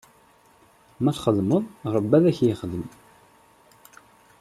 [1.03, 1.63] Ma txedmeḍ,
[1.95, 2.85] Ṛebbi ad ak-ixdem.